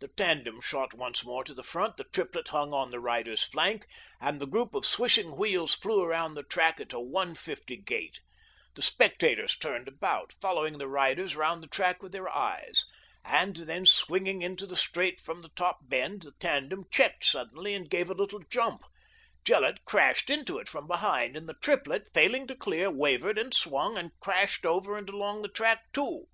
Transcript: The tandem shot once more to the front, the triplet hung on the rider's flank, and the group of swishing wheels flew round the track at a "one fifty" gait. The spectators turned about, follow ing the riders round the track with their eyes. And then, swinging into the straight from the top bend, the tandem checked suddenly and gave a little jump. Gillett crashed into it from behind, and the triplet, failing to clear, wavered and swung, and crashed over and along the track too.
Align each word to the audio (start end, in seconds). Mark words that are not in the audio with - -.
The 0.00 0.08
tandem 0.08 0.60
shot 0.60 0.94
once 0.94 1.24
more 1.24 1.44
to 1.44 1.54
the 1.54 1.62
front, 1.62 1.96
the 1.96 2.02
triplet 2.02 2.48
hung 2.48 2.72
on 2.72 2.90
the 2.90 2.98
rider's 2.98 3.44
flank, 3.44 3.86
and 4.20 4.40
the 4.40 4.46
group 4.48 4.74
of 4.74 4.84
swishing 4.84 5.36
wheels 5.36 5.74
flew 5.74 6.04
round 6.04 6.36
the 6.36 6.42
track 6.42 6.80
at 6.80 6.92
a 6.92 6.98
"one 6.98 7.36
fifty" 7.36 7.76
gait. 7.76 8.18
The 8.74 8.82
spectators 8.82 9.56
turned 9.56 9.86
about, 9.86 10.32
follow 10.40 10.66
ing 10.66 10.78
the 10.78 10.88
riders 10.88 11.36
round 11.36 11.62
the 11.62 11.68
track 11.68 12.02
with 12.02 12.10
their 12.10 12.28
eyes. 12.28 12.84
And 13.24 13.54
then, 13.58 13.86
swinging 13.86 14.42
into 14.42 14.66
the 14.66 14.74
straight 14.74 15.20
from 15.20 15.42
the 15.42 15.50
top 15.50 15.88
bend, 15.88 16.22
the 16.22 16.32
tandem 16.40 16.86
checked 16.90 17.24
suddenly 17.24 17.72
and 17.72 17.88
gave 17.88 18.10
a 18.10 18.14
little 18.14 18.40
jump. 18.40 18.82
Gillett 19.44 19.84
crashed 19.84 20.30
into 20.30 20.58
it 20.58 20.66
from 20.66 20.88
behind, 20.88 21.36
and 21.36 21.48
the 21.48 21.54
triplet, 21.62 22.08
failing 22.12 22.48
to 22.48 22.56
clear, 22.56 22.90
wavered 22.90 23.38
and 23.38 23.54
swung, 23.54 23.96
and 23.96 24.18
crashed 24.18 24.66
over 24.66 24.96
and 24.98 25.08
along 25.08 25.42
the 25.42 25.48
track 25.48 25.84
too. 25.92 26.26